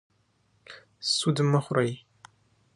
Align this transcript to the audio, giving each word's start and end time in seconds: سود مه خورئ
سود 1.15 1.37
مه 1.51 1.59
خورئ 1.65 1.91